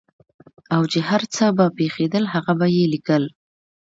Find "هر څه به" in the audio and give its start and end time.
1.09-1.65